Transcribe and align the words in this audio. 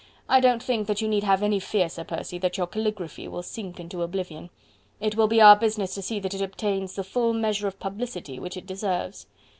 I 0.27 0.39
don't 0.39 0.63
think 0.63 0.87
that 0.87 0.99
you 0.99 1.07
need 1.07 1.23
have 1.25 1.43
any 1.43 1.59
fear, 1.59 1.87
Sir 1.87 2.03
Percy, 2.03 2.39
that 2.39 2.57
your 2.57 2.65
caligraphy 2.65 3.27
will 3.27 3.43
sink 3.43 3.79
into 3.79 4.01
oblivion. 4.01 4.49
It 4.99 5.13
will 5.15 5.27
be 5.27 5.39
our 5.39 5.55
business 5.55 5.93
to 5.93 6.01
see 6.01 6.19
that 6.21 6.33
it 6.33 6.41
obtains 6.41 6.95
the 6.95 7.03
full 7.03 7.33
measure 7.33 7.67
of 7.67 7.77
publicity 7.79 8.39
which 8.39 8.57
it 8.57 8.65
deserves..." 8.65 9.27